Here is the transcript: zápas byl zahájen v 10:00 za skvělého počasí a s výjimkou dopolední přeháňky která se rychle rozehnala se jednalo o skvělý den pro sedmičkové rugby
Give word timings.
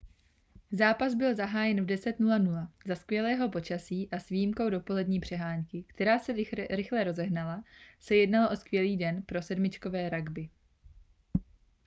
zápas 0.71 1.13
byl 1.15 1.35
zahájen 1.35 1.83
v 1.85 1.87
10:00 1.87 2.67
za 2.85 2.95
skvělého 2.95 3.49
počasí 3.49 4.09
a 4.11 4.19
s 4.19 4.29
výjimkou 4.29 4.69
dopolední 4.69 5.19
přeháňky 5.19 5.83
která 5.87 6.19
se 6.19 6.33
rychle 6.69 7.03
rozehnala 7.03 7.63
se 7.99 8.15
jednalo 8.15 8.51
o 8.51 8.55
skvělý 8.55 8.97
den 8.97 9.21
pro 9.21 9.41
sedmičkové 9.41 10.09
rugby 10.09 10.49